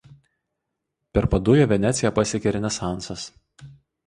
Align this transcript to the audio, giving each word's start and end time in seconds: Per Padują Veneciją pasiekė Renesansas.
Per 1.17 1.23
Padują 1.33 1.67
Veneciją 1.73 2.11
pasiekė 2.21 2.55
Renesansas. 2.57 3.29